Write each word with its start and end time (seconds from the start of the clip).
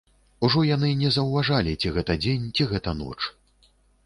Ужо 0.47 0.61
яны 0.75 0.87
не 1.01 1.11
заўважалі, 1.17 1.75
ці 1.83 1.93
гэта 1.99 2.17
дзень, 2.25 2.49
ці 2.59 2.69
гэта 2.73 2.97
ноч. 3.05 3.19